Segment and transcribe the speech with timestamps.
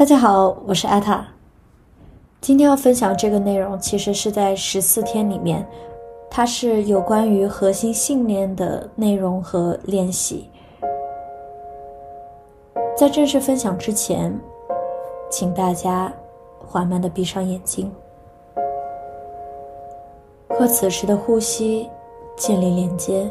[0.00, 1.22] 大家好，我是艾塔。
[2.40, 5.68] 今天要分享这个内容，其实是在十四天里面，
[6.30, 10.48] 它是有关于核心信念的内容和练习。
[12.96, 14.34] 在正式分享之前，
[15.30, 16.10] 请大家
[16.58, 17.92] 缓慢的闭上眼睛，
[20.48, 21.90] 和此时的呼吸
[22.38, 23.30] 建立连接，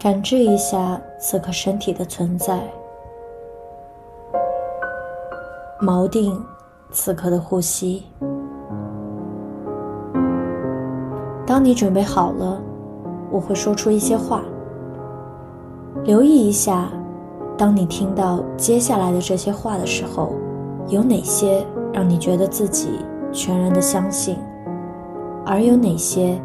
[0.00, 2.58] 感知一下此刻身体的存在。
[5.86, 6.36] 锚定
[6.90, 8.02] 此刻的呼吸。
[11.46, 12.60] 当你准备好了，
[13.30, 14.42] 我会说出一些话。
[16.02, 16.88] 留意一下，
[17.56, 20.32] 当你听到接下来的这些话的时候，
[20.88, 22.98] 有哪些让你觉得自己
[23.30, 24.36] 全然的相信，
[25.44, 26.36] 而有哪些，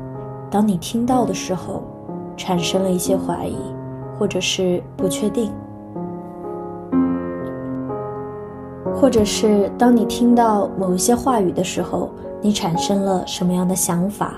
[0.52, 1.82] 当你听到的时候，
[2.38, 3.58] 产生了一些怀疑，
[4.20, 5.52] 或者是不确定。
[8.96, 14.36] 或者是当你听到某一些话语的时候，你产生了什么样的想法、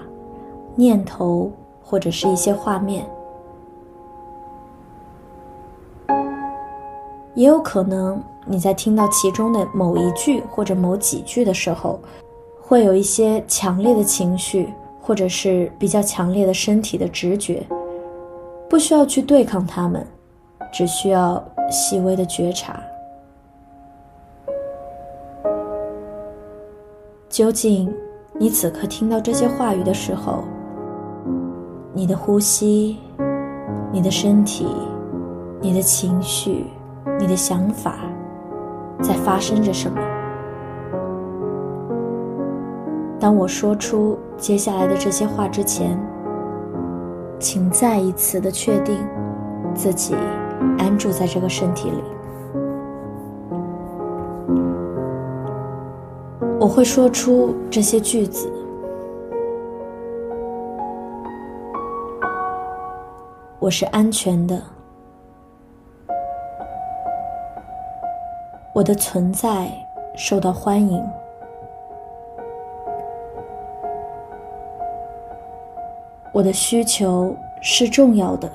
[0.75, 1.51] 念头，
[1.83, 3.05] 或者是一些画面？
[7.35, 11.99] 也有可能你在听到其中的某一句或者某几句的时候，
[12.61, 17.65] 会有一些强烈的情绪，或者是比较强烈的身体的直觉，
[18.69, 20.05] 不需要去对抗他们，
[20.71, 22.81] 只需要细微的觉察。
[27.33, 27.91] 究竟，
[28.37, 30.43] 你此刻听到这些话语的时候，
[31.91, 32.99] 你的呼吸、
[33.91, 34.67] 你的身体、
[35.59, 36.67] 你的情绪、
[37.19, 37.95] 你的想法，
[39.01, 39.99] 在发生着什么？
[43.19, 45.99] 当我说出接下来的这些话之前，
[47.39, 48.95] 请再一次的确定
[49.73, 50.13] 自己
[50.77, 52.12] 安住在这个身体里。
[56.63, 58.49] 我会说出这些句子。
[63.59, 64.63] 我是安全的，
[68.71, 69.69] 我的存在
[70.15, 71.05] 受到欢迎，
[76.31, 78.49] 我的需求是重要的，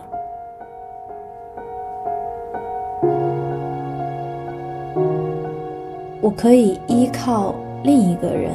[6.23, 7.55] 我可以依靠。
[7.83, 8.53] 另一个人，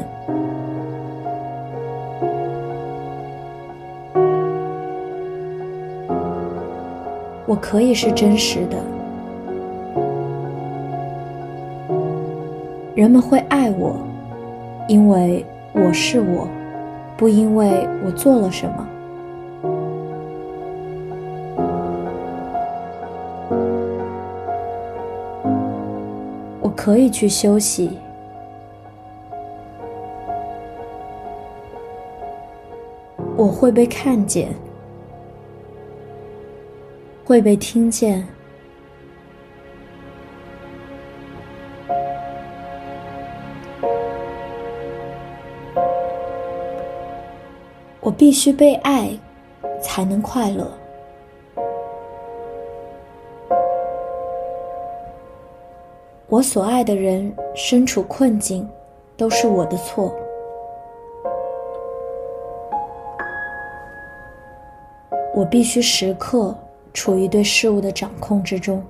[7.45, 8.77] 我可以是真实的。
[12.95, 13.95] 人们会爱我，
[14.87, 16.47] 因为我是我，
[17.17, 18.87] 不因为我做了什么。
[26.61, 27.97] 我可以去休息。
[33.35, 34.53] 我会被看见，
[37.25, 38.25] 会被听见。
[47.99, 49.09] 我必须被爱，
[49.81, 50.69] 才能快乐。
[56.27, 58.67] 我所爱的人身处困境，
[59.15, 60.13] 都是我的错。
[65.35, 66.55] 我必须时刻
[66.93, 68.83] 处于对事物的掌控之中。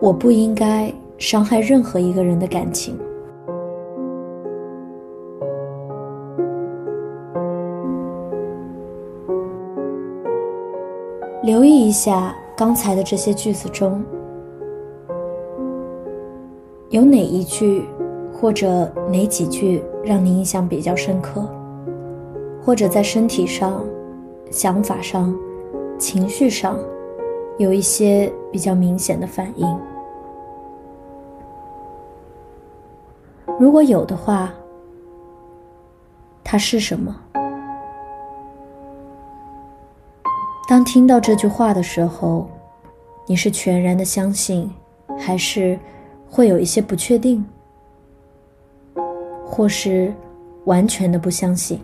[0.00, 2.96] 我不应该伤害任何一个人的感情。
[11.42, 14.02] 留意一下刚才的这些句子中，
[16.90, 17.84] 有哪一句？
[18.36, 21.48] 或者哪几句让你印象比较深刻？
[22.62, 23.84] 或者在身体上、
[24.50, 25.34] 想法上、
[25.98, 26.78] 情绪上，
[27.58, 29.78] 有一些比较明显的反应？
[33.58, 34.52] 如果有的话，
[36.42, 37.14] 它是什么？
[40.66, 42.48] 当听到这句话的时候，
[43.26, 44.70] 你是全然的相信，
[45.18, 45.78] 还是
[46.28, 47.44] 会有一些不确定？
[49.54, 50.12] 或是
[50.64, 51.78] 完全的不相信，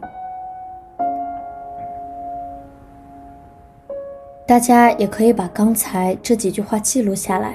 [4.44, 7.54] 大家也可以把刚才这几句话记录下来，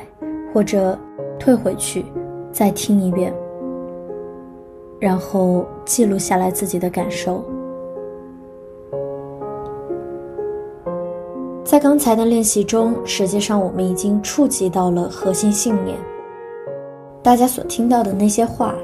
[0.54, 0.98] 或者
[1.38, 2.06] 退回去
[2.50, 3.34] 再听一遍，
[5.02, 7.44] 然后记录下来自己的感受。
[11.66, 15.98] 在刚才的练习中，实际上我们已经触及到了核心信念。
[17.22, 18.76] 大家所听到的那些话，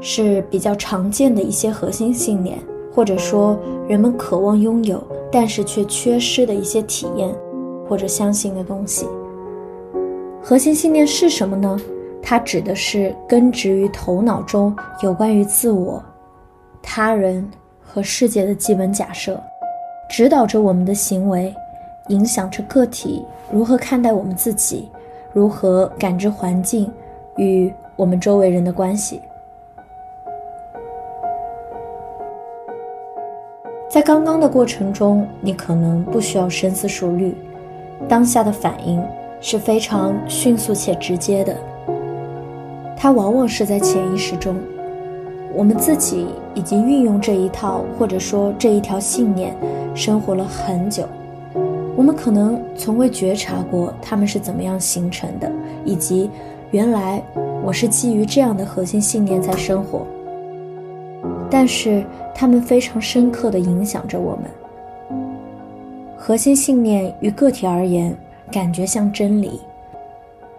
[0.00, 2.58] 是比较常见的一些核心信念，
[2.94, 3.58] 或者说
[3.88, 7.34] 人们渴望拥有但是却缺失的一些体验，
[7.88, 9.06] 或者相信的东西。
[10.42, 11.80] 核心信念是什么呢？
[12.22, 16.02] 它指的是根植于头脑中有关于自我、
[16.82, 17.46] 他人
[17.82, 19.38] 和世界的基本假设，
[20.08, 21.54] 指导着我们的行为。
[22.08, 24.90] 影响着个体如何看待我们自己，
[25.32, 26.92] 如何感知环境
[27.38, 29.22] 与我们周围人的关系。
[33.94, 37.32] 在刚刚的过程中，你可能不需要深思熟虑，
[38.08, 39.00] 当下的反应
[39.40, 41.56] 是非常迅速且直接的。
[42.96, 44.56] 它往往是在潜意识中，
[45.54, 46.26] 我们自己
[46.56, 49.54] 已经运用这一套或者说这一条信念
[49.94, 51.04] 生活了很久。
[51.94, 55.48] 我们可能从未觉察过它们是怎么样形成的，
[55.84, 56.28] 以及
[56.72, 57.22] 原来
[57.62, 60.04] 我是基于这样的核心信念在生活。
[61.56, 62.04] 但是
[62.34, 64.50] 它们非常深刻地影响着我们。
[66.16, 68.12] 核心信念于个体而言，
[68.50, 69.60] 感觉像真理，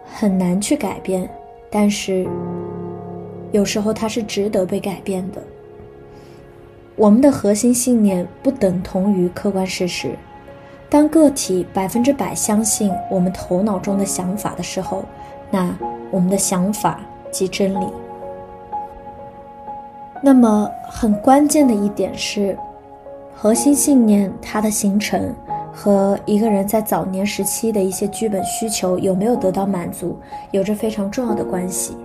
[0.05, 1.29] 很难去改变。
[1.69, 2.25] 但是
[3.51, 5.43] 有时候它是值得被改变的。
[6.95, 10.15] 我们的核心信念不等同于客观事实。
[10.89, 15.03] 当个体百分之百相信我们头脑中的想法的时候，
[15.51, 15.77] 那
[16.09, 17.01] 我们的想法
[17.31, 17.85] 即真理。
[20.25, 22.57] 那么很关键的一点是，
[23.35, 25.31] 核心信念它的形成
[25.71, 30.17] 和一个人在早年时期的一些基本需求有没有得到满足，
[30.49, 31.95] 有着非常重要的关系。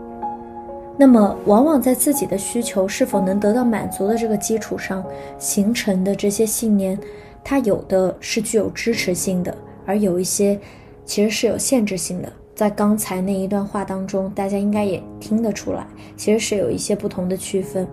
[0.99, 5.02] 那么，往往在自己的需求是否能得到满足的这个基础上
[5.38, 6.99] 形成的这些信念。
[7.43, 9.56] 它有的是具有支持性的，
[9.87, 10.61] 而有一些
[11.06, 12.31] 其实是有限制性的。
[12.55, 15.87] 在刚才那一段话当中，大家应该也听得出来，
[16.19, 17.88] 其实是有一些不同的区分。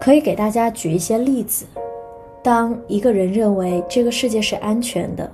[0.00, 1.66] 可以给大家举一些例子。
[2.42, 5.30] 当一个人认为这个世界是安全的，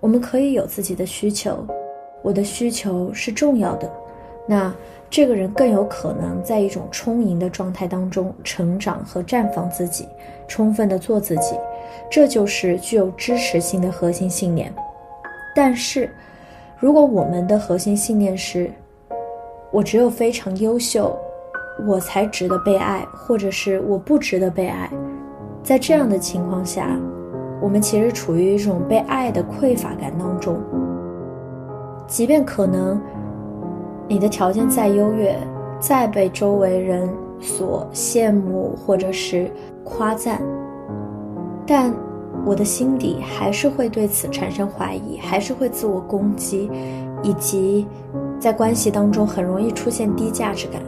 [0.00, 1.66] 我们可以有自己的需求，
[2.22, 3.90] 我的需求是重要的，
[4.46, 4.72] 那。
[5.10, 10.08] 这个人更有可能在一种充盈的状态当中成长和绽放自己，
[10.48, 11.54] 充分的做自己，
[12.10, 14.72] 这就是具有支持性的核心信念。
[15.54, 16.10] 但是，
[16.78, 18.72] 如果我们的核心信念是
[19.70, 21.14] “我只有非常优秀，
[21.86, 24.90] 我才值得被爱”，或者是“我不值得被爱”，
[25.62, 26.88] 在这样的情况下，
[27.60, 30.60] 我们其实处于一种被爱的匮乏感当中，
[32.06, 33.00] 即便可能。
[34.08, 35.34] 你的条件再优越，
[35.80, 37.08] 再被周围人
[37.40, 39.50] 所羡慕或者是
[39.84, 40.42] 夸赞，
[41.64, 41.94] 但
[42.44, 46.70] 我的心底还是会对此产生怀疑，还是会自我攻击，
[47.22, 47.86] 以及
[48.38, 50.82] 在关系当中很容易出现低价值感，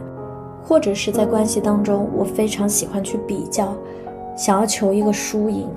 [0.67, 3.75] 或者是在关系当中我非常喜欢去比较，
[4.35, 5.69] 想要求一个输赢。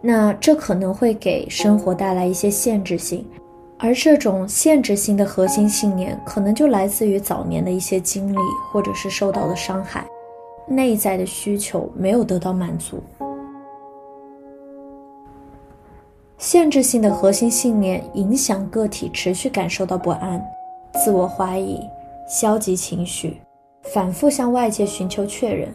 [0.00, 3.26] 那这可能会给生活带来一些限制性。
[3.78, 8.38] 而这种限制性的核心信念，可能就来自于早年的一些经历，
[8.72, 10.06] 或者是受到的伤害，
[10.66, 13.02] 内在的需求没有得到满足。
[16.38, 20.42] 限制性的核心信念影响个体持续感受到不安、
[21.04, 21.78] 自我怀疑、
[22.26, 23.40] 消极情绪，
[23.82, 25.72] 反复向外界寻求确认。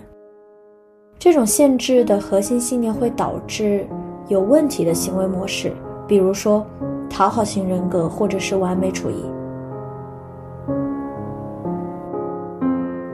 [1.17, 3.87] 这种限制的核心信念会导致
[4.27, 5.71] 有问题的行为模式，
[6.07, 6.65] 比如说。
[7.13, 9.25] 讨好型人格，或者是完美主义。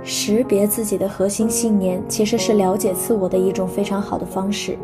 [0.03, 4.77] 识别自己的核心信念，其实是了解自我的一种非常好的方式。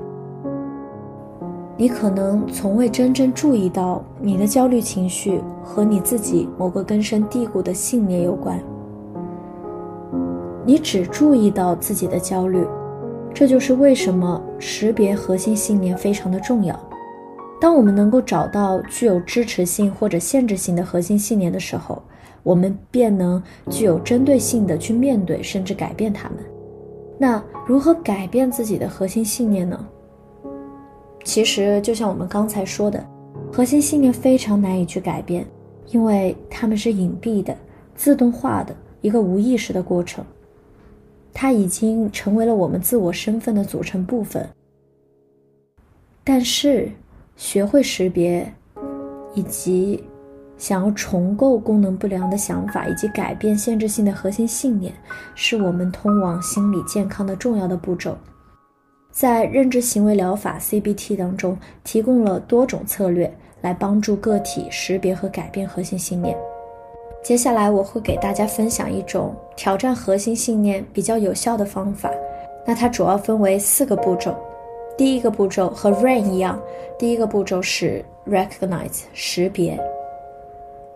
[1.75, 8.59] 你可能从未真正注意到，你的焦虑情绪和你自己某个根深蒂固的信念有关。
[10.65, 12.65] 你只注意到自己的焦虑，
[13.33, 16.79] 这就是为什么识别核心信念非常的重要。
[17.59, 22.01] 当我们能够找到具有支持性或者限制性的核心信念的时候，
[22.43, 26.37] 我们便能具有针对性的去面对甚至改变它们。
[27.17, 29.79] 那如何改变自己的核心信念呢？
[31.23, 33.03] 其实就像我们刚才说的，
[33.51, 35.45] 核心信念非常难以去改变，
[35.87, 37.55] 因为它们是隐蔽的、
[37.95, 40.25] 自动化的一个无意识的过程，
[41.33, 44.47] 它已经成为了我们自我身份的组成部分。
[46.23, 46.91] 但是。
[47.35, 48.53] 学会识别，
[49.33, 50.03] 以及
[50.55, 54.93] 想要重构功能不良的想法，以及改变限制性的核心信念，
[55.33, 58.15] 是我们通往心理健康的重要的步骤。
[59.13, 66.36] 在认知行为疗法 CBT 当中，提供了多种策略来帮助个体识别和改变核心信念。
[67.22, 72.12] 接下来我会给大家分享一种挑战核心信念比较有效的方法。
[72.65, 74.36] 那它主要分为四个步骤。
[74.98, 76.60] 第一个步骤和 RAIN 一样，
[76.98, 79.79] 第一个步骤是 Recognize 识别，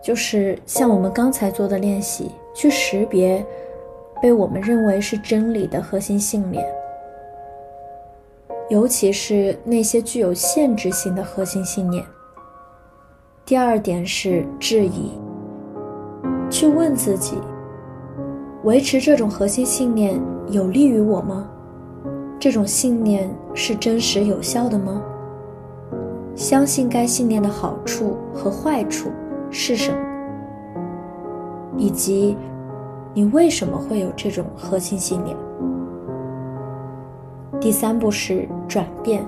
[0.02, 3.46] 就是像我们刚才做的练习，去识别
[4.20, 6.66] 被我们认为是真理的核心信念。
[8.70, 12.04] 尤其是那些具有限制性的核心信念。
[13.46, 15.14] 第二点是质疑，
[16.50, 17.38] 去问自己：
[18.66, 20.20] 维持这种核心信念
[20.50, 21.50] 有利于我吗？
[22.38, 25.02] 这种信念是真实有效的吗？
[26.36, 29.10] 相信该信念的好处和坏处
[29.50, 29.98] 是什么？
[31.78, 32.36] 以及
[33.14, 35.38] 你为什么会有这种核心信念？
[37.60, 39.26] 第三步是转变，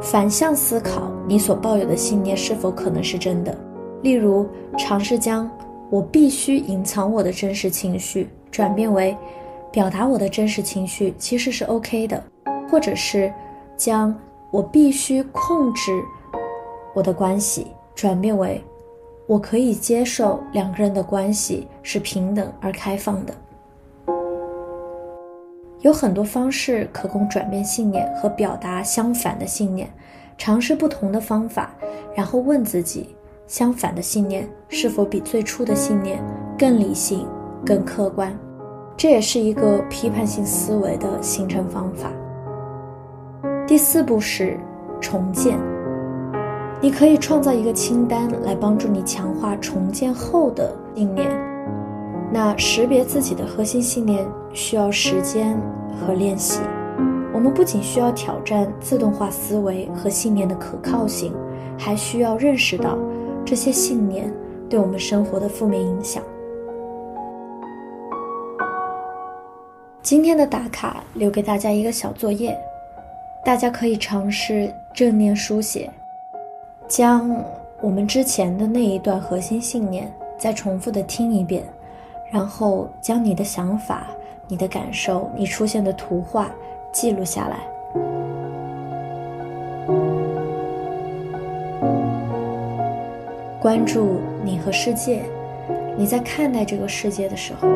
[0.00, 3.56] 反向思考你所抱有的信念是否可能是真的。
[4.02, 4.46] 例如，
[4.78, 5.50] 尝试将
[5.90, 9.16] “我必须隐藏我的真实情绪”转变为
[9.72, 12.22] “表达我的真实情绪其实是 OK 的”，
[12.70, 13.32] 或者是
[13.76, 14.14] 将
[14.50, 15.92] “我必须控制
[16.94, 17.66] 我的关系”
[17.96, 18.62] 转变为
[19.26, 23.34] “我可以接受两个人的关系是平等而开放的”。
[25.82, 29.88] 有很多方式可供转变信念和表达相反的信念，
[30.38, 31.70] 尝试不同的方法，
[32.14, 33.14] 然后问自己：
[33.48, 36.22] 相反的信念是否比最初的信念
[36.56, 37.26] 更理性、
[37.66, 38.32] 更客观？
[38.96, 42.12] 这也是一个批判性思维的形成方法。
[43.66, 44.56] 第四步是
[45.00, 45.58] 重建，
[46.80, 51.51] 你可以创造一个清单来帮助你强化重建后的信念。
[52.32, 55.54] 那识别自己的核心信念需要时间
[56.00, 56.62] 和练习。
[57.34, 61.34] 我们不仅需要挑战自动化思维和信念的可靠性，
[61.78, 62.96] 还需要认识到
[63.44, 64.32] 这些信念
[64.70, 66.22] 对我们生活的负面影响。
[70.00, 72.58] 今天的打卡留给大家一个小作业，
[73.44, 75.90] 大家可以尝试正念书写，
[76.88, 77.30] 将
[77.82, 81.62] 我们之前的那一段核心信念再重复的听一遍。
[82.32, 84.06] 然后将你的想法、
[84.48, 86.50] 你的感受、你出现的图画
[86.90, 87.58] 记录下来。
[93.60, 95.22] 关注你和世界，
[95.94, 97.68] 你在看待这个世界的时候，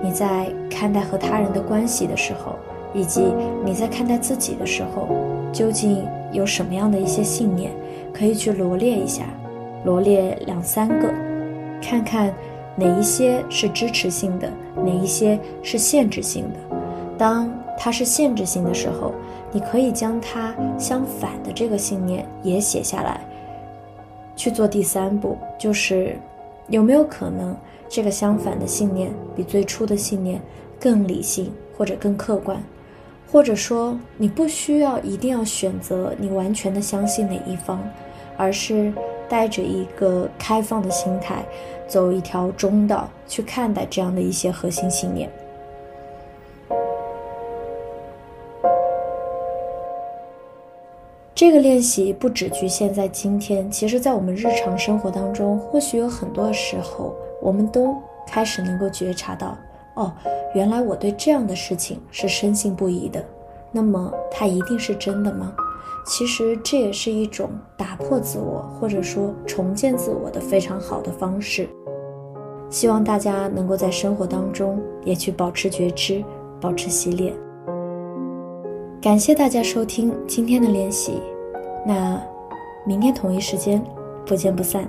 [0.00, 2.54] 你在看待和他人的关系的时候，
[2.94, 5.08] 以及你在看待自己的时候，
[5.52, 7.72] 究竟有什么样的一些信念，
[8.14, 9.24] 可以去罗列一下，
[9.84, 11.12] 罗列两三个，
[11.82, 12.32] 看看。
[12.78, 16.76] 哪一些是支持性的，哪一些是限制性的？
[17.18, 19.12] 当它是限制性的时候，
[19.50, 23.20] 你可以将它相反的这个信念也写下来，
[24.36, 26.16] 去做第三步，就是
[26.68, 27.56] 有没有可能
[27.88, 30.40] 这个相反的信念比最初的信念
[30.78, 32.62] 更理性或者更客观，
[33.32, 37.82] 或者说你不需要一定要选择你完全的相信哪一方，
[38.36, 38.92] 而是。
[39.28, 41.44] 带着一个开放的心态，
[41.86, 45.30] 走一条中道去看待这样的一些核心信念。
[51.34, 57.94] 这个练习不只局限在今天，其实，在我们日常生活当中，或许有很多时候，我们都
[58.26, 59.56] 开始能够觉察到：
[59.94, 60.12] 哦，
[60.52, 63.24] 原来我对这样的事情是深信不疑的。
[63.70, 65.54] 那么，它一定是真的吗？
[66.08, 71.68] 其实这也是一种打破自我，或者说重建自我的非常好的方式。
[72.70, 76.24] 希望大家能够在生活当中也去保持觉知，
[76.60, 77.34] 保持洗脸。
[79.02, 81.20] 感谢大家收听今天的练习，
[81.86, 82.18] 那
[82.86, 83.84] 明天同一时间
[84.24, 84.88] 不见不散。